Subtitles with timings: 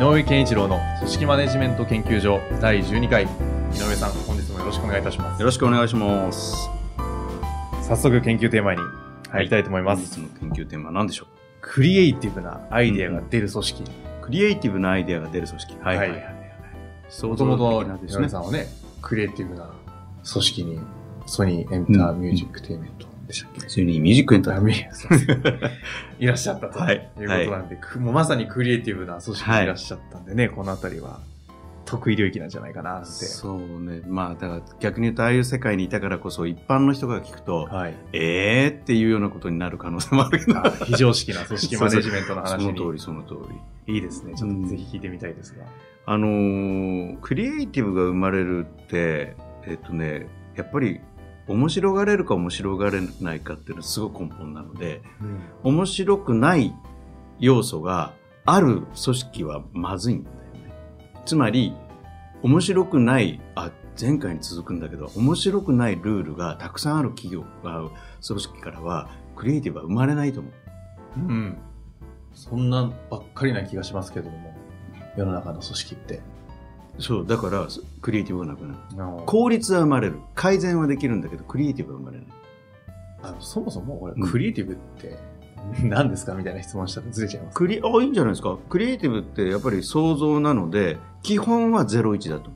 [0.00, 3.24] 上健一郎の組織マネジメント研究所第12回。
[3.24, 3.26] 井
[3.74, 5.40] 上さん本日もよろしくお願いいたします。
[5.40, 6.70] よろしくお願いします。
[7.82, 8.80] 早速研究テーマに
[9.28, 11.26] 入りたいと思いま本す、日の研究テーマは何でしょ
[11.60, 15.74] クリエイティブなアイデアが出る組織、うクリエイティブなアイデアが出る組織。
[15.82, 15.96] はい。
[15.98, 16.10] はい。
[16.12, 16.36] はい。
[17.10, 18.38] 想もともと井上さ。
[18.38, 18.68] んはね
[19.02, 19.68] クリエイティブな
[20.32, 20.80] 組織に
[21.26, 25.08] ソニーエンターミュージックテイメントでしたっけ、普通にミュージックエンターあみす
[26.18, 31.20] いらっしゃったとはいいうことなんで、くもうまさにクリエイティブな組織にいらっしゃったんでね、このあたりは
[31.90, 33.06] 得意領域なんじゃないかなって。
[33.06, 34.02] そうね。
[34.06, 37.94] まあ、だから逆に言うと、ああいう世界にいたからこそ、一般の人が聞くと、はい。
[38.12, 40.58] えーっていうようなことになる可能性もあるけど。
[40.58, 42.62] あ非常識な組織 マネジメントの話に。
[42.62, 43.34] その通り、その通
[43.86, 43.94] り。
[43.94, 44.34] いいですね。
[44.36, 45.64] ちょっとぜひ聞いてみたいですが。
[46.06, 49.34] あのークリエイティブが生まれるって、
[49.66, 51.00] えっとね、やっぱり、
[51.50, 55.02] 面白がれるか面白がれないかっていうのはすごく根本なので、
[55.62, 56.74] 面白くない
[57.38, 58.12] 要素が
[58.44, 60.72] ある組織はまずいんだよね。
[61.24, 61.74] つまり、
[62.42, 67.90] 面白くない、あ、前回に続くんだけど、面白くないルールがたくさんある企業が、
[68.26, 70.52] 組織からは、クリエイティブは生まれないと思う。
[71.16, 71.58] うん。
[72.32, 74.54] そんなばっかりな気がしますけども、
[75.16, 76.22] 世の中の組織って。
[76.98, 77.66] そう、だから、
[78.02, 78.76] クリエイティブがなくなる。
[79.18, 80.18] こ効率は生まれる。
[80.34, 82.26] 改善はできるんだけど、クリエイティブは生まれない。
[83.22, 85.18] あのそもそも俺、うんクリエイティブって
[85.84, 87.54] 何ですかみたいな質問したらずれちゃいます。
[87.56, 88.56] クリ、あ、いいんじゃないですか。
[88.68, 92.50] クリエイティブってやっぱり想像なので、基本は01だと。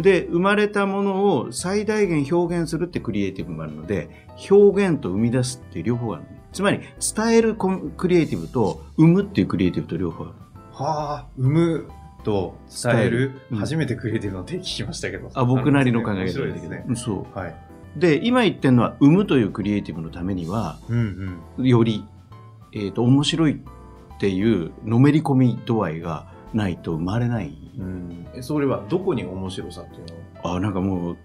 [0.00, 6.28] で、生まれたものを最大限表現するってクリエイティブもあるので、表現と生み出すって両方ある、ね。
[6.52, 6.80] つまり、
[7.14, 10.32] 伝えるクリエイティブと、生むっていうクリエイティブと両方ある。
[10.72, 11.88] はあ、生む
[12.22, 15.30] と伝える初めてクリエイティブの定義聞きましたけど。
[15.34, 16.84] あ、僕なりの考えですね。
[16.94, 17.56] そはい。
[17.96, 18.00] う。
[18.00, 21.66] で、今言ってるのは、生むというクリエイティブのためには、うんうん。
[21.66, 22.04] より、
[22.72, 27.56] えっ、と、面白いっていうのめり込み度合いがないと生まれない。
[27.78, 30.06] うん、えそれはどこに面白さっていう
[30.44, 30.50] の？
[30.52, 31.16] をあ、なんかもう、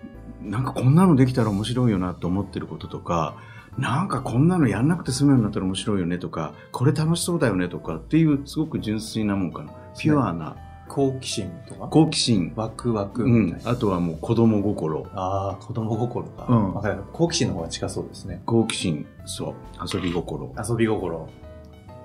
[0.42, 3.36] なんかこんなのできたら面白いよなと思ってることとか、
[3.78, 9.74] なんかこんなのやんなくて済むようになったら面白いよねとか、これ楽しそうだよねとかっていうすごく純粋なもんかな。
[9.98, 10.56] ピュアな
[10.88, 11.88] 好奇心とか？
[11.88, 12.54] 好奇心。
[12.56, 13.64] ワクワクうんみたい。
[13.64, 13.72] な。
[13.72, 15.08] あとはもう子供心。
[15.14, 16.46] ああ、子供心か。
[16.50, 18.42] うんわかる好奇心の方が近そうですね。
[18.46, 19.54] 好奇心、そう。
[19.94, 20.54] 遊び心。
[20.70, 21.28] 遊び心。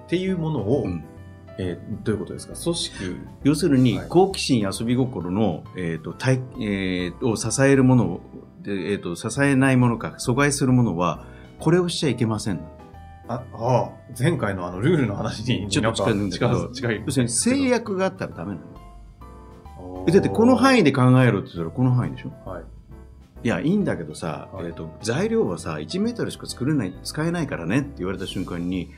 [0.07, 1.05] っていうものを、うん
[1.59, 2.55] えーどういうことですか？
[2.55, 3.17] 組織。
[3.45, 8.21] 要するに、はい好奇心、遊び心の、えっ、と、体、えーを支えるものを
[8.63, 11.27] で、えっ、と、支えないものか、阻害するものは、
[11.59, 12.61] これをしちゃいけません。
[13.31, 17.03] あ、ああ、前回のあのルールの話にちょっと近いんだけど近い。
[17.07, 20.05] 要するに制約があったらダメなの。
[20.09, 22.65] えだってこの範囲で考えろって言ったらこの範囲でしょはい。
[23.43, 28.91] いや、いいんだけどさ、はいえっ、と、材料はさ、1メートルしか作れない、使えないからねって言われた瞬間に、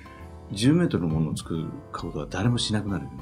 [0.53, 3.19] 10メートルのものを作ることは誰もしなくなるよね。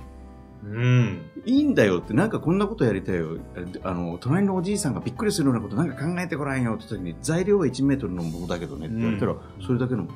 [0.62, 1.22] うん。
[1.44, 3.38] いいんだよって、なんかこんなことやりたいよ。
[3.82, 10.06] あの、隣のおじいさんがびっくりするようなことなんか考えてごらんよって時に、材料は1メートルのものだけどねって言われたら、うんそれだけの。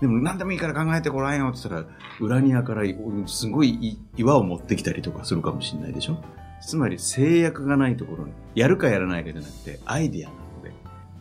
[0.00, 2.82] でも何でもいいから考えてごらんよって言ったら、裏庭から
[3.26, 6.22] すごい岩を持ってきたりとかするかもしれないでしょ？
[6.62, 10.72] つまり制約がないところに、やるかやらないかじゃなくて、アイディアなので、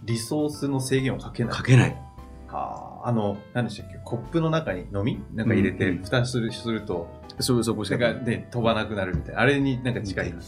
[0.04, 1.54] リソースの制限をかけない。
[1.54, 2.02] かけない。
[2.50, 4.00] ああ、あの、何でしたっけ？
[4.04, 5.22] コップの中に飲み？
[5.34, 7.08] なんか入れて、蓋する、すると、
[7.40, 9.42] そうそこしかなんかね、飛ばなくなるみたいな。
[9.42, 10.40] あれになんか近いね。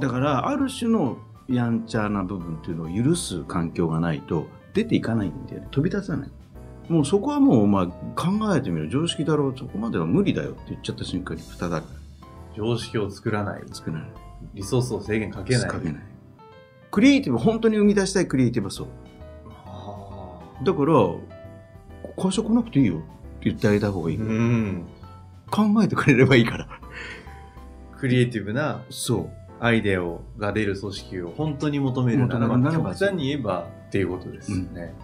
[0.00, 5.68] だから、ある種のやんちゃな部分っていうのを許す環境がないと、出ていかないんだよね。
[5.70, 6.30] 飛び出さない。
[6.88, 7.94] もうそこはもう、お前考
[8.54, 8.88] えてみろ。
[8.88, 9.54] 常識だろう。
[9.58, 11.86] そこまでは無理だよって言っちゃった瞬間に蓋だか
[12.56, 13.62] 常識を作らない。
[13.62, 14.08] ら作れない。
[14.54, 15.68] リソースを制限かけない。
[15.68, 16.02] かけない。
[16.90, 18.86] クリエイティブ、本当に生み出したいクリエイティブはそう。
[19.66, 20.94] あだから、
[22.16, 23.04] 会社来なくていいよって
[23.50, 24.18] 言ってあげた方がいい。
[25.50, 26.68] 考えてくれればいいから。
[27.98, 29.30] クリエイティブなそう。
[29.60, 34.94] アイデアをが出る組織を本当に求めるならば、極端に言えばっていうことですね。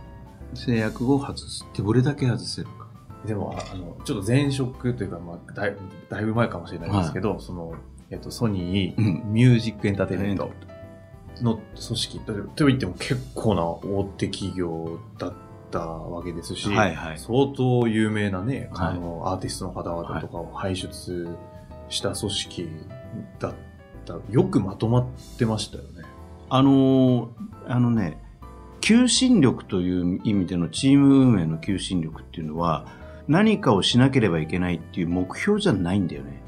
[0.55, 2.89] 制約を外すってどれだけ外せるか。
[3.25, 5.77] でも、ああの、ちょっと前職というか、まあ、だい
[6.09, 7.75] だいぶ前かもしれないですけど、その、
[8.11, 10.51] えっと、ソニー、うんミュージックエンターテインメント
[11.43, 15.33] の組織、とと言っても結構な大手企業だっ
[15.71, 21.29] ったわけですし、はいはい相当有名なね、はいあの、アーティストの方々とかを輩出
[21.89, 22.69] した組織
[23.39, 23.53] だっ
[24.05, 24.19] た。
[24.29, 25.07] よくまとまっ
[25.39, 26.03] てましたよね。
[26.49, 27.29] あのー
[27.69, 28.19] あのね、
[28.81, 32.87] 求心力という意味でのチーム運営の求心力っていうのは、
[33.29, 36.43] 何かをしなければいけないっていう目標じゃないんだよね。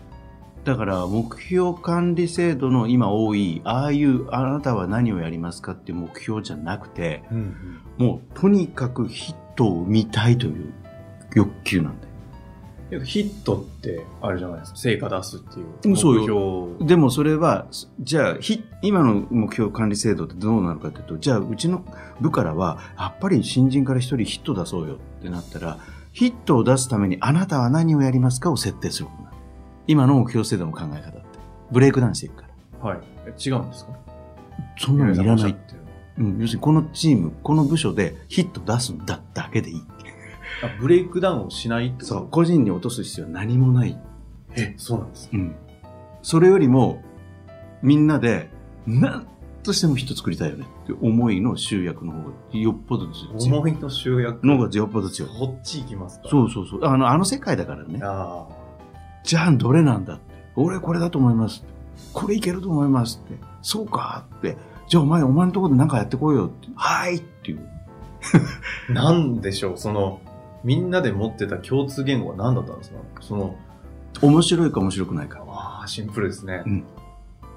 [0.65, 7.23] だから、目標管理制度の今多い、ああいう、あなたは何をやりますかっていう目標じゃなくて、
[7.99, 10.73] もう、とにかくヒットを生みたいという
[11.35, 12.12] 欲求なんだよ。
[13.01, 14.79] ヒットってあるじゃないですか。
[14.79, 16.89] 成果出すっていううん目そうよ標。
[16.89, 17.67] でもそれは、
[18.01, 21.85] じゃあ、ひ今の目標管理制度ってどうなるかというと、じゃあ、うちの
[22.21, 25.79] 部からは、やっぱり新人から一人ヒット出そうよってなったら、
[26.13, 29.37] ヒットを出すためにあなたは何をやりますかを設定することになる。
[29.87, 31.21] 今の目標制度の考え方って。
[31.71, 32.45] ブレイクダウンしていくか
[32.83, 32.89] ら。
[32.91, 32.99] はい。
[33.27, 33.93] え違うんですか？
[34.79, 35.51] そんなのいらない。
[35.51, 35.81] ってる
[36.19, 39.83] うん、要するにこのチーム、この部署でヒット出すんだだけでいい。
[40.63, 42.29] あブレイクダウンをしないってそう。
[42.31, 43.99] 個人に落とす必要は何もない。
[44.57, 45.37] え、そうなんですか？
[45.37, 45.55] うん。
[46.23, 47.03] それよりも、
[47.83, 48.51] みんなで、
[48.87, 49.27] なん
[49.63, 53.49] としてもヒット作りたいよねって思いの集約の方がよっぽど強い。
[53.53, 54.47] 思いの集約？
[54.47, 55.31] の方がよっぽど強い。
[55.31, 56.29] こっち行きますか？
[56.29, 56.85] そうそうそう。
[56.85, 57.99] あの、あの世界だからね。
[58.03, 58.47] あ
[59.25, 60.33] じゃあどれなんだって。
[60.57, 61.65] 俺これだと思います。
[62.13, 63.39] これいけると思いますって。
[63.63, 64.57] そうかって。
[64.89, 66.69] じゃあお前、お前のところで何かやってこいよって。
[66.75, 67.69] はいっていう。
[68.89, 68.93] あ。
[68.93, 70.21] なんでしょう、その、
[70.65, 72.99] みんなで持ってた共通言語は何だったんですか？
[73.21, 73.57] その、
[74.21, 75.45] 面白いか面白くないか。
[75.49, 76.63] ああ、シンプルですね。
[76.67, 76.85] うん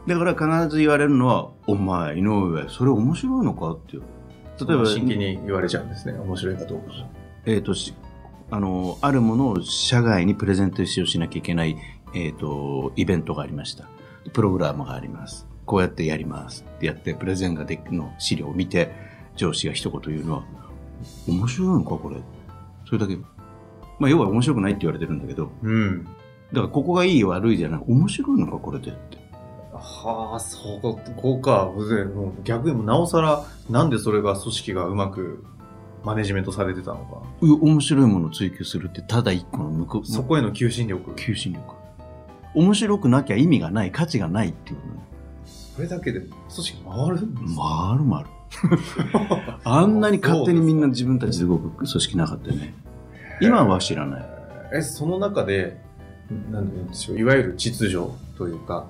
[0.08, 3.72] だから必ず言われるのは、お前、井上、それ面白いのか？
[3.72, 4.04] っていう。
[4.64, 6.14] 例えば、真剣に言われちゃうんですね。
[6.20, 6.86] 面白いかどうか。
[7.48, 7.96] えっ、と、し
[8.52, 11.76] あの、あるものを社外にプレゼントししなきゃいけない、
[12.14, 13.88] えっ、と、イベントがありました。
[14.32, 15.48] プログラムがあります。
[15.66, 18.92] こうやってやりますってやって、プレゼンができの資料を見て、
[19.36, 20.44] 上司が一言言うのは、
[21.28, 22.18] 面白いのかこれ？
[22.86, 23.18] それだけ。
[24.00, 26.04] まあ、要は面白くないって言われてるんだけど、うん。
[26.04, 26.10] だ
[26.56, 29.18] からここがいい悪いじゃなく、面白いのかこれでって。
[29.74, 31.72] はあ、そうか、こうか。
[31.90, 35.44] でもう逆になおさら、なんでそれが組織がうまく
[36.04, 37.22] マネジメントされてたのか。
[37.42, 41.14] う面白いものを追求するって、ただ一個の向こう、そこへの求心力。
[41.16, 41.76] 求心力。
[42.54, 45.00] 面白くなきゃ意味がない、価値がないっていうことね。
[45.76, 48.30] それだけで組織回るんです回る回る。
[49.64, 52.74] あんなに勝手にみんな自分たちで動く組織なかったよね。
[53.42, 54.26] 今は知らない。
[54.74, 55.78] え、その中で、
[56.52, 57.98] なんでしょう、いわゆる秩序
[58.38, 58.88] というか、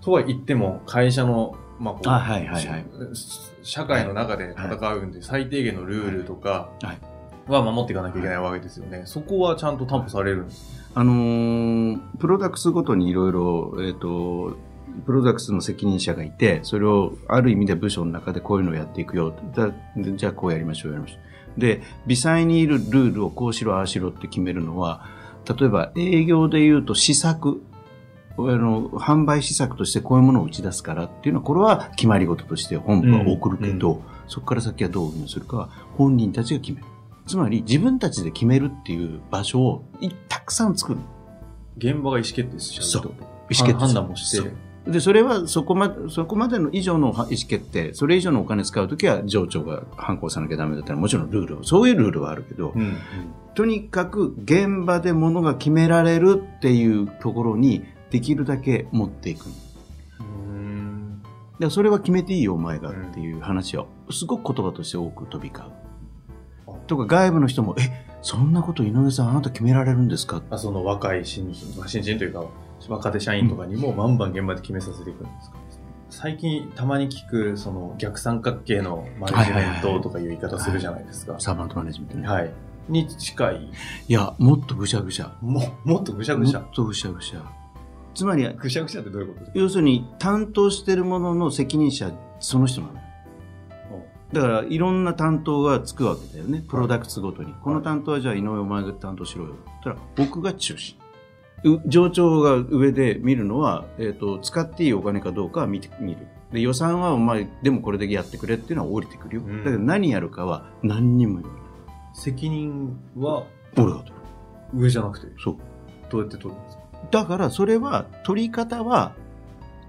[0.00, 2.84] とは言っても会社の、まあこうあはいはいはい
[3.62, 6.70] 社会の中で戦うんで、最低限のルールとか
[7.48, 9.02] は守っていかなきゃいけないわけですよね。
[9.04, 10.86] そこはちゃんと担保されるんです。
[10.94, 14.56] あのープロダクツごとにいろいろ、えっ、と、
[15.04, 19.34] プロダクツの責任者がいて、それをある意味で部署の中でこういうのをやっていくよ。
[20.16, 21.16] じゃあこうやりましょう、やりましょ
[21.56, 21.60] う。
[21.60, 25.04] で、微細にいるルールをこうしろ、ああしろって決めるのは、
[25.58, 27.62] 例えば営業で言うと施策、
[28.38, 36.86] あの、販売施策としてこういうものを打ち出すからっていうのは、これは決まり事として本部は送るけど、そこから先はどう運用するかは本人たちが決める。
[37.26, 41.00] つまり自分たちで決めるっていう場所をいたくさん作る。
[41.78, 43.08] 現場が意思決定しちゃうと。
[43.08, 43.18] 意思
[43.48, 44.65] 決定判断もして。
[44.86, 52.96] で、それはそこまで、そこまでの以上の意思決定、それ以上のお金使うときは上長が反抗さなきゃダメだったらもちろんルールを、そういうルールはあるけど、うん。
[53.54, 59.46] とにかく現場で物が決められるっていうところにできるだけ持っていく。
[60.20, 61.22] うん。
[61.58, 65.72] でそれは決めていいよ、お前がっていう話は、すごく言葉として多く飛び交う。
[66.86, 70.42] とか外部の人も、え、そんなこと井上さんあなた決められるんですか？
[70.50, 72.44] あその若い新人、まあ新人というか、
[72.88, 75.56] 若手社員とかにもバンバン現場で決めさせていくんですか、
[76.10, 81.36] 最近たまに聞く、その逆三角形のマネジメントとかいう言い方するじゃないですか。
[81.38, 82.28] サーバントマネジメントね。
[82.28, 82.52] はい。
[82.88, 83.70] に近い。
[84.08, 85.34] いや、もっとぐしゃぐしゃ。
[85.40, 86.66] も、もっとぐしゃぐしゃも。
[86.66, 87.42] っとぐしゃぐしゃ。
[88.14, 89.58] つまり、ぐしゃぐしゃってどういうことですか？
[89.58, 93.00] 要するに担当してるものの責任者、その人なのよ。
[94.32, 96.62] だから、いろんな担当がつくわけだよね。
[96.68, 97.54] プロダクツごとに。
[97.62, 99.54] この担当はじゃあ井上お前が担当しろよ。
[99.82, 100.96] たら、僕が中心。
[101.64, 106.26] う上長が上で見るのは、えっ、と、使っていいお金かどうかは見て、見る。
[106.52, 109.42] で、予算はお前、でもこれだけやってくれっていうのは降りてくるよ。
[109.44, 111.62] うんだけど何やるかは何にも言わない。
[112.14, 113.44] 責任は
[113.76, 114.14] 俺が取る。
[114.74, 115.56] 上じゃなくて、そう。
[116.10, 116.82] どうやって取るんですか？
[117.10, 119.12] だから、それは、取り方は、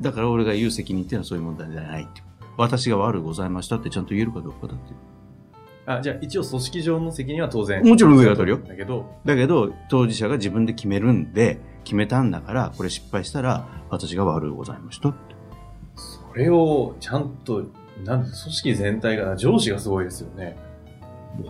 [0.02, 2.22] だから俺が言う責任っていうのはそういう問題じゃないって。
[2.58, 4.98] 私が悪うございましたってちゃんと言えるかどうかだっていう。
[5.88, 7.82] あ、じゃあ一応組織上の責任は当然。
[7.82, 15.15] もちろん上が取るよだけど、だけど、当事者が自分で決めるんで、決めたんだから、これ失敗したら、私が悪うございました。
[15.96, 17.63] それをちゃんと、
[18.03, 20.58] なんで組織全体が、上司がすごいですよね。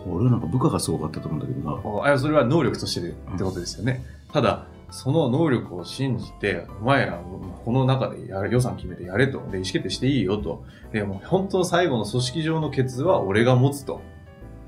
[0.08, 2.13] 俺なんか部下がすごかったと思うんだけどな。
[2.13, 4.06] あそれは能力としてでってことですよね。
[4.32, 7.20] ただ、その能力を信じて、お前ら、
[7.65, 9.39] この中でやれ予算決めてやれと。
[9.50, 10.63] で、意思決定していいよと。
[10.91, 14.01] でも、本当最後の組織上のケツは俺が持つと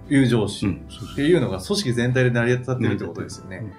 [0.09, 3.73] いう上司っていうのが組織全体で成り立ってるってことですよね。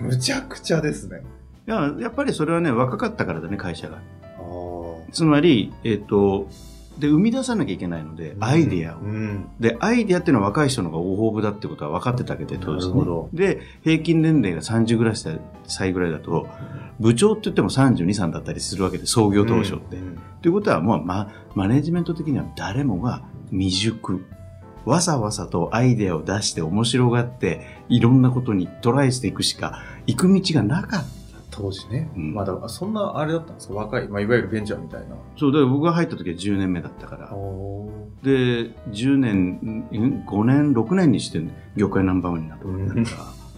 [0.00, 1.22] むちゃくちゃですね。
[1.66, 3.96] いや、やっぱりそれはね、若かったからだね、会社が。
[3.96, 4.00] あ
[5.12, 6.48] つまり、えっ、と、
[6.98, 9.00] で、生み出さなきゃいけないので、アイデアを。
[9.00, 9.48] うん。
[9.60, 13.04] で、アイデアっていうのは若い人の方が大豊富だってことは分かってたわけで、当時、ね。
[13.32, 15.14] で、平均年齢が30ぐらい
[15.66, 16.48] 歳ぐらいだと、
[16.98, 19.96] 部長って言っても32、3だったりするわけで、創業当初って。
[19.96, 24.24] うんということは、もう、ま、マネジメント的には誰もが未熟。
[24.88, 31.06] わさわさとアイデアを出して面白がって、いろんなことにトライしていくしか、行く道がなかった。
[31.50, 32.10] 当時ね。
[32.16, 33.74] うんまだ、そんなあれだったんですか？
[33.74, 35.16] 若い、まあ、いわゆるベンチャーみたいな。
[35.36, 37.34] そう、だから僕が入った時は10年目だったから。
[37.34, 37.88] お
[38.22, 38.30] で、
[38.90, 39.88] 10年、ん
[40.26, 41.40] 5年、6年にして
[41.76, 43.06] 業界ナンバーワンになったわけだから。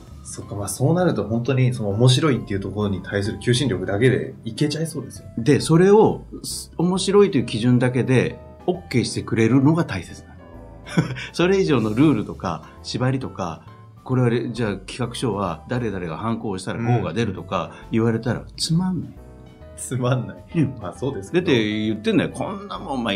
[0.25, 5.35] そっか、まあそうなると本当にその面白いっていうところに対する求心力だけでいけちゃいそうですよね。
[5.39, 10.23] で、それをす面白いという基準だけで OK してくれるのが大切。
[11.33, 13.63] それ以上のルールとか縛りとか、
[14.05, 19.11] これはれじゃあ企画書は誰々が反抗したら GO が出るとか言われたらつまんない。
[19.77, 20.37] つまんない。
[20.57, 21.43] うんまあそうですだっ。
[21.43, 22.31] て言ってんだよ。
[22.31, 23.15] こんなもん、まあ、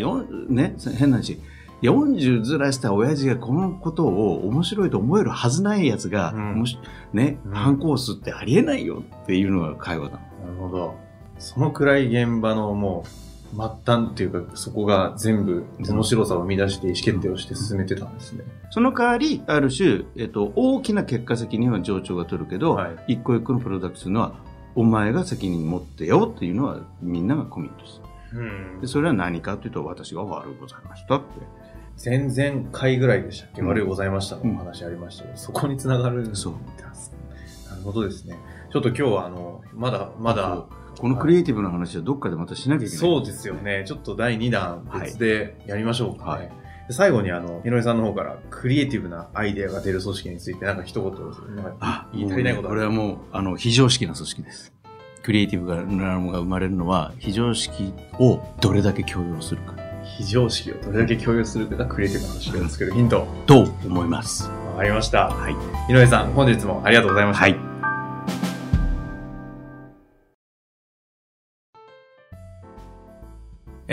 [0.49, 1.38] ね、変な話。
[1.83, 6.78] 40ずらした親父がこのことを面白いと思えるはずないやつが、うんもし
[7.12, 10.12] ね、うん反抗すってありえないよっていうのが会話だ。
[10.12, 10.95] なるほど。
[11.38, 13.09] そのくらい現場のもう、
[13.53, 18.45] 末端っていうか、そこが全部面白さを生み出して意思決定をして進めてたんですね。
[18.71, 24.35] その代わり、ある種、えっと、大きな結果責任は上長が取るけど、はい一個一個のプロダクツのは、
[24.75, 28.01] お前が責任持ってよっていうのはみんながコミットす
[28.33, 28.41] る。
[28.41, 31.25] うんで、それは何かというと、私が悪いございましたって。
[32.05, 36.55] 前々回ぐらいでしたっけ、うん悪いございましたのお話ありましたけど、そこにつながるんですそう
[37.71, 38.37] なるほどですね。
[38.73, 40.65] ちょっと今日はあの、まだ、まだ、
[40.99, 42.99] このクリエイティブな話はどっかでまたしなきゃいけない。
[42.99, 43.85] そうですよね。
[43.87, 46.31] ちょっと第2弾別でやりましょうかね。
[46.31, 54.73] はいで最後にあの、井上さんの方からクリエイティブなアイデアが出る組織についてなんか一言なんかあ、言い足りないことこれはもう、あの、非常識な組織です。
[55.23, 59.75] クリエイティブがなものが生まれるのは、非常識をどれだけ強要するか、
[60.19, 63.27] 非常識をどれだけ共有するかがクリエイティブな組織を作るヒント。
[63.47, 64.51] と思います。
[64.73, 65.29] わかりました。
[65.29, 65.55] はい。
[65.91, 67.43] 井上さん、本日もありがとうございました。
[67.45, 67.74] はい。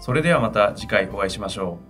[0.00, 1.89] それではまた次回お会いしましょう。